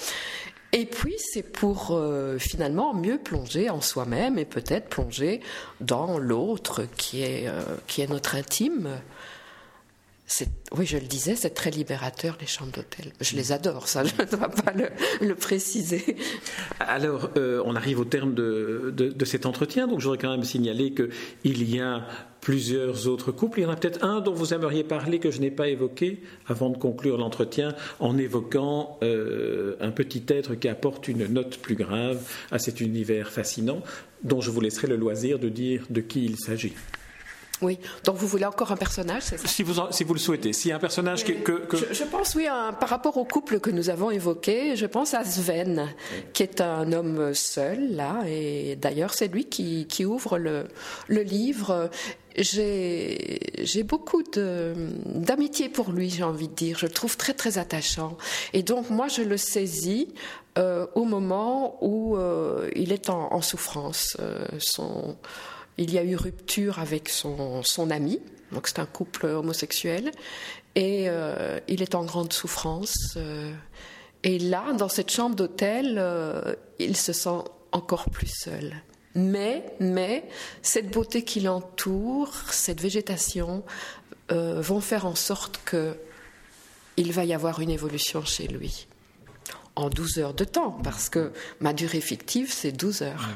Et 0.74 0.86
puis, 0.86 1.16
c'est 1.18 1.44
pour 1.44 1.92
euh, 1.92 2.38
finalement 2.38 2.94
mieux 2.94 3.18
plonger 3.18 3.70
en 3.70 3.80
soi-même 3.80 4.38
et 4.38 4.44
peut-être 4.44 4.90
plonger 4.90 5.40
dans 5.80 6.18
l'autre 6.18 6.84
qui, 6.98 7.24
euh, 7.24 7.62
qui 7.88 8.02
est 8.02 8.10
notre 8.10 8.36
intime 8.36 8.90
oui, 10.76 10.88
je 10.88 10.98
le 10.98 11.06
disais, 11.06 11.36
c'est 11.36 11.52
très 11.52 11.70
libérateur 11.70 12.36
les 12.42 12.48
chambres 12.48 12.72
d'hôtel. 12.72 13.14
Je 13.22 13.36
les 13.36 13.52
adore, 13.52 13.88
ça, 13.88 14.04
je 14.04 14.14
ne 14.20 14.28
dois 14.28 14.50
pas 14.50 14.74
le, 15.22 15.36
préciser. 15.36 16.18
Alors, 16.80 17.30
euh, 17.38 17.62
on 17.66 17.76
arrive 17.76 18.00
au 18.00 18.06
terme 18.06 18.34
de, 18.34 19.16
cet 19.24 19.46
entretien, 19.46 19.88
donc 19.88 20.00
j'aurais 20.00 20.18
quand 20.18 20.32
même 20.32 20.44
signalé 20.44 20.94
qu'il 20.94 21.70
y 21.70 21.80
a 21.80 22.08
plusieurs 22.42 23.08
autres 23.08 23.32
couples. 23.32 23.60
Il 23.60 23.64
y 23.64 23.66
en 23.68 23.72
a 23.72 23.76
peut-être 23.76 24.04
un 24.04 24.20
dont 24.20 24.34
vous 24.34 24.54
aimeriez 24.54 24.84
parler 24.84 25.20
que 25.20 25.30
je 25.30 25.40
n'ai 25.40 25.52
pas 25.52 25.68
évoqué 25.68 26.22
avant 26.48 26.70
de 26.70 26.78
conclure 26.78 27.18
l'entretien 27.18 27.76
en 28.00 28.18
évoquant 28.18 28.98
euh, 29.04 29.76
un 29.80 29.92
petit 29.92 30.24
être 30.30 30.56
qui 30.56 30.68
apporte 30.68 31.08
une 31.08 31.28
note 31.28 31.58
plus 31.58 31.76
grave 31.76 32.28
à 32.52 32.58
cet 32.58 32.82
univers 32.82 33.30
fascinant, 33.30 33.82
dont 34.24 34.42
je 34.42 34.50
vous 34.50 34.62
laisserai 34.62 34.88
le 34.88 34.96
loisir 34.96 35.38
de 35.38 35.50
dire 35.50 35.86
de 35.92 36.02
qui 36.02 36.26
il 36.26 36.38
s'agit. 36.38 36.74
Oui, 37.62 37.80
donc 38.04 38.18
vous 38.18 38.28
voulez 38.28 38.46
encore 38.46 38.72
un 38.74 38.76
personnage, 38.76 39.24
c'est 39.24 39.38
ça? 39.38 39.48
Si 39.48 39.64
vous, 39.64 39.76
si 39.92 40.04
vous 40.04 40.14
le 40.14 40.20
souhaitez, 40.20 40.52
si 40.52 40.72
un 40.74 40.80
personnage 40.80 41.24
que, 41.24 41.32
que... 41.32 41.94
Je, 41.94 42.04
pense, 42.04 42.36
oui, 42.36 42.48
par 42.80 42.90
rapport 42.90 43.16
au 43.18 43.24
couple 43.24 43.60
que 43.62 43.70
nous 43.70 43.90
avons 43.90 44.12
évoqué, 44.12 44.76
je 44.76 44.86
pense 44.86 45.14
à 45.14 45.24
Sven, 45.24 45.88
qui 46.34 46.44
est 46.44 46.60
un 46.60 46.92
homme 46.92 47.34
seul, 47.34 47.96
là, 47.96 48.24
et 48.28 48.76
d'ailleurs 48.76 49.14
c'est 49.14 49.28
lui 49.28 49.46
qui, 49.46 49.88
qui 49.88 50.04
ouvre 50.06 50.38
le, 50.38 50.66
le 51.08 51.22
livre. 51.22 51.90
J'ai 52.38 53.84
beaucoup 53.84 54.22
d'amitié 54.24 55.70
pour 55.70 55.92
lui, 55.92 56.10
j'ai 56.10 56.24
envie 56.24 56.50
de 56.50 56.54
dire. 56.56 56.78
Je 56.78 56.88
le 56.88 56.92
trouve 56.92 57.16
très 57.16 57.34
très 57.34 57.58
attachant. 57.58 58.18
Et 58.52 58.64
donc 58.64 58.90
moi 58.90 59.08
je 59.08 59.22
le 59.22 59.38
saisis 59.38 60.14
euh, 60.58 60.86
au 60.96 61.06
moment 61.06 61.78
où 61.82 62.18
euh, 62.18 62.70
il 62.76 62.92
est 62.92 63.10
en, 63.10 63.32
en 63.32 63.42
souffrance. 63.42 64.18
Euh, 64.20 64.46
son 64.60 65.16
il 65.78 65.92
y 65.94 65.98
a 65.98 66.04
eu 66.04 66.16
rupture 66.16 66.80
avec 66.80 67.10
son, 67.10 67.64
son 67.64 67.92
ami, 67.92 68.20
donc 68.52 68.68
c'est 68.68 68.80
un 68.80 68.86
couple 68.86 69.26
homosexuel, 69.26 70.12
et 70.76 71.06
euh, 71.08 71.60
il 71.68 71.82
est 71.82 71.96
en 71.96 72.04
grande 72.04 72.34
souffrance. 72.34 73.14
Euh, 73.18 73.52
et 74.24 74.40
là, 74.40 74.74
dans 74.74 74.90
cette 74.90 75.12
chambre 75.12 75.36
d'hôtel, 75.36 75.96
euh, 75.98 76.56
il 76.80 76.98
se 76.98 77.14
sent 77.14 77.44
encore 77.72 78.10
plus 78.10 78.32
seul. 78.32 78.74
Mais, 79.16 79.66
mais, 79.80 80.28
cette 80.62 80.92
beauté 80.92 81.24
qui 81.24 81.40
l'entoure, 81.40 82.34
cette 82.52 82.82
végétation, 82.82 83.64
vont 84.30 84.82
faire 84.82 85.06
en 85.06 85.14
sorte 85.14 85.62
que 85.66 85.96
il 86.98 87.12
va 87.12 87.26
y 87.26 87.34
avoir 87.34 87.60
une 87.60 87.70
évolution 87.70 88.26
chez 88.26 88.48
lui. 88.48 88.88
En 89.76 89.90
12 89.90 90.20
heures 90.20 90.34
de 90.34 90.46
temps, 90.46 90.72
parce 90.84 91.10
que 91.10 91.32
ma 91.60 91.74
durée 91.74 92.02
fictive, 92.02 92.52
c'est 92.52 92.72
12 92.72 93.04
heures. 93.04 93.30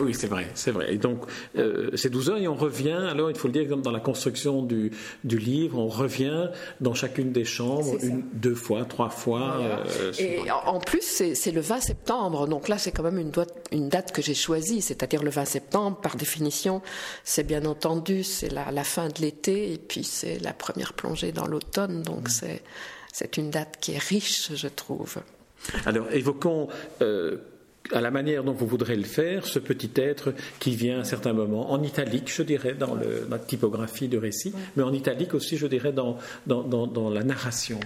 Oui, 0.00 0.14
c'est 0.14 0.26
vrai, 0.26 0.48
c'est 0.54 0.70
vrai. 0.70 0.94
Et 0.94 0.98
donc, 0.98 1.24
euh, 1.56 1.90
c'est 1.94 2.10
12 2.10 2.30
heures 2.30 2.38
et 2.38 2.48
on 2.48 2.54
revient, 2.54 2.90
alors 3.10 3.30
il 3.30 3.36
faut 3.36 3.48
le 3.48 3.52
dire, 3.52 3.68
comme 3.68 3.82
dans 3.82 3.90
la 3.90 4.00
construction 4.00 4.62
du, 4.62 4.90
du 5.24 5.38
livre, 5.38 5.78
on 5.78 5.88
revient 5.88 6.48
dans 6.80 6.94
chacune 6.94 7.32
des 7.32 7.44
chambres, 7.44 7.96
une, 8.02 8.22
deux 8.32 8.54
fois, 8.54 8.84
trois 8.84 9.10
fois. 9.10 9.58
Euh, 9.60 10.12
et 10.18 10.50
en 10.50 10.80
plus, 10.80 11.02
c'est 11.34 11.52
le 11.52 11.60
20 11.60 11.80
septembre, 11.80 12.46
donc 12.48 12.68
là, 12.68 12.78
c'est 12.78 12.90
quand 12.92 13.02
même 13.02 13.18
une, 13.18 13.32
une 13.70 13.88
date 13.88 14.12
que 14.12 14.22
j'ai 14.22 14.34
choisie, 14.34 14.80
c'est-à-dire 14.80 15.22
le 15.22 15.30
20 15.30 15.44
septembre, 15.44 15.98
par 16.00 16.16
définition, 16.16 16.80
c'est 17.24 17.46
bien 17.46 17.64
entendu, 17.64 18.22
c'est 18.22 18.50
la, 18.50 18.70
la, 18.70 18.84
fin 18.84 19.08
de 19.08 19.20
l'été 19.20 19.72
et 19.72 19.78
puis 19.78 20.04
c'est 20.04 20.38
la 20.40 20.52
première 20.52 20.92
plongée 20.92 21.32
dans 21.32 21.46
l'automne, 21.46 22.02
donc 22.02 22.28
mmh. 22.28 22.58
c'est 23.12 23.36
une 23.36 23.50
date 23.50 23.78
qui 23.80 23.92
est 23.92 24.02
riche, 24.02 24.52
je 24.54 24.68
trouve. 24.68 25.18
Alors, 25.86 26.10
évoquons 26.12 26.68
euh, 27.00 27.38
à 27.92 28.00
la 28.00 28.10
manière 28.10 28.44
dont 28.44 28.52
vous 28.52 28.66
voudrez 28.66 28.96
le 28.96 29.04
faire, 29.04 29.46
ce 29.46 29.58
petit 29.58 29.90
être 29.96 30.34
qui 30.58 30.74
vient 30.74 30.98
à 30.98 31.00
un 31.00 31.04
certain 31.04 31.32
moment, 31.32 31.70
en 31.72 31.82
italique, 31.82 32.32
je 32.32 32.42
dirais, 32.42 32.74
dans 32.74 32.94
le, 32.94 33.26
la 33.30 33.38
typographie 33.38 34.08
de 34.08 34.18
récit, 34.18 34.52
mais 34.76 34.82
en 34.82 34.92
italique 34.92 35.34
aussi, 35.34 35.56
je 35.56 35.66
dirais, 35.66 35.92
dans, 35.92 36.18
dans, 36.46 36.62
dans, 36.62 37.10
la 37.10 37.22
narration. 37.22 37.80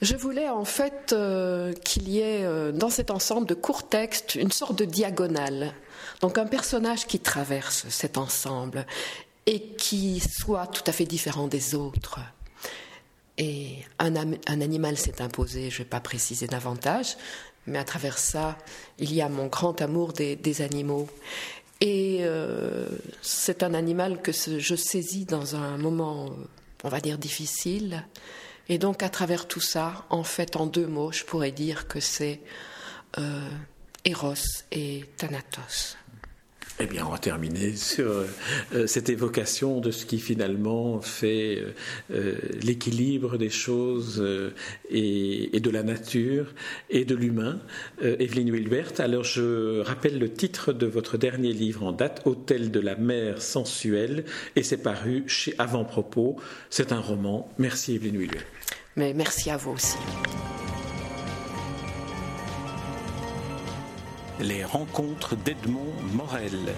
Je 0.00 0.16
voulais 0.16 0.48
en 0.48 0.64
fait 0.64 1.12
euh, 1.12 1.72
qu'il 1.84 2.08
y 2.08 2.18
ait 2.18 2.44
euh, 2.44 2.72
dans 2.72 2.90
cet 2.90 3.10
ensemble 3.10 3.46
de 3.46 3.54
courts 3.54 3.88
textes 3.88 4.34
une 4.34 4.50
sorte 4.50 4.76
de 4.76 4.84
diagonale. 4.84 5.72
Donc 6.20 6.38
un 6.38 6.46
personnage 6.46 7.06
qui 7.06 7.20
traverse 7.20 7.86
cet 7.88 8.18
ensemble 8.18 8.84
et 9.46 9.60
qui 9.60 10.20
soit 10.20 10.66
tout 10.66 10.82
à 10.86 10.92
fait 10.92 11.04
différent 11.04 11.46
des 11.46 11.74
autres. 11.74 12.18
Et 13.38 13.78
un, 13.98 14.14
animal 14.46 14.96
s'est 14.96 15.22
imposé, 15.22 15.70
je 15.70 15.76
ne 15.76 15.78
vais 15.78 15.88
pas 15.88 16.00
préciser 16.00 16.46
davantage, 16.46 17.16
mais 17.66 17.78
à 17.78 17.84
travers 17.84 18.18
ça, 18.18 18.58
il 18.98 19.12
y 19.12 19.22
a 19.22 19.28
mon 19.28 19.46
grand 19.46 19.80
amour 19.80 20.12
des, 20.12 20.62
animaux. 20.62 21.08
Et 21.80 22.18
euh, 22.20 22.86
c'est 23.22 23.62
un 23.62 23.74
animal 23.74 24.20
que 24.22 24.32
je 24.32 24.74
saisis 24.76 25.24
dans 25.24 25.56
un 25.56 25.76
moment, 25.76 26.30
on 26.84 26.88
va 26.88 27.00
dire, 27.00 27.18
difficile. 27.18 28.04
Et 28.68 28.78
donc, 28.78 29.02
à 29.02 29.08
travers 29.08 29.48
tout 29.48 29.60
ça, 29.60 30.06
en 30.10 30.22
fait, 30.22 30.56
en 30.56 30.66
deux 30.66 30.86
mots, 30.86 31.12
je 31.12 31.24
pourrais 31.24 31.50
dire 31.50 31.88
que 31.88 32.00
c'est 32.00 32.40
euh, 33.18 33.48
Eros 34.04 34.34
et 34.70 35.04
Thanatos. 35.16 35.96
Eh 36.80 36.86
bien, 36.86 37.06
on 37.06 37.10
va 37.10 37.18
terminer 37.18 37.76
sur 37.76 38.24
euh, 38.74 38.86
cette 38.86 39.08
évocation 39.08 39.80
de 39.80 39.90
ce 39.90 40.04
qui 40.04 40.18
finalement 40.18 41.00
fait 41.00 41.62
euh, 42.10 42.34
l'équilibre 42.62 43.36
des 43.36 43.50
choses 43.50 44.24
et, 44.90 45.60
de 45.60 45.70
la 45.70 45.82
nature 45.82 46.52
et 46.90 47.04
de 47.04 47.14
l'humain. 47.14 47.60
Evelyne 48.02 48.50
Wilbert, 48.50 48.92
alors 48.98 49.22
je 49.22 49.80
rappelle 49.80 50.18
le 50.18 50.32
titre 50.32 50.72
de 50.72 50.86
votre 50.86 51.16
dernier 51.18 51.52
livre 51.52 51.84
en 51.84 51.92
date, 51.92 52.22
Hôtel 52.24 52.70
de 52.70 52.80
la 52.80 52.96
mer 52.96 53.40
sensuelle, 53.42 54.24
et 54.56 54.62
c'est 54.62 54.82
paru 54.82 55.24
chez 55.26 55.54
Avant-Propos. 55.58 56.36
C'est 56.70 56.92
un 56.92 57.00
roman. 57.00 57.48
Merci 57.58 57.94
Evelyne 57.94 58.16
Wilbert. 58.16 58.44
Mais 58.96 59.14
merci 59.14 59.50
à 59.50 59.56
vous 59.56 59.72
aussi. 59.72 59.96
Les 64.42 64.64
rencontres 64.64 65.36
d'Edmond 65.36 65.92
Morel. 66.14 66.74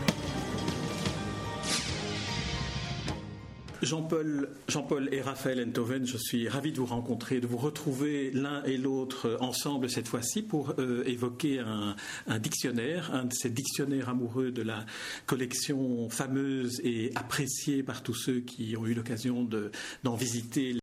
Jean-Paul, 3.80 4.50
et 5.10 5.22
Raphaël 5.22 5.66
Enthoven, 5.66 6.06
je 6.06 6.18
suis 6.18 6.46
ravi 6.46 6.72
de 6.72 6.78
vous 6.78 6.86
rencontrer, 6.86 7.40
de 7.40 7.46
vous 7.46 7.56
retrouver 7.56 8.30
l'un 8.32 8.62
et 8.64 8.76
l'autre 8.76 9.38
ensemble 9.40 9.88
cette 9.88 10.08
fois-ci 10.08 10.42
pour 10.42 10.74
euh, 10.78 11.04
évoquer 11.06 11.60
un, 11.60 12.38
dictionnaire, 12.38 13.14
un 13.14 13.24
de 13.24 13.32
ces 13.32 13.48
dictionnaires 13.48 14.10
amoureux 14.10 14.50
de 14.50 14.62
la 14.62 14.84
collection 15.24 16.10
fameuse 16.10 16.80
et 16.84 17.12
appréciée 17.14 17.82
par 17.82 18.02
tous 18.02 18.14
ceux 18.14 18.40
qui 18.40 18.76
ont 18.76 18.84
eu 18.84 18.92
l'occasion 18.92 19.48
d'en 20.02 20.14
visiter. 20.14 20.76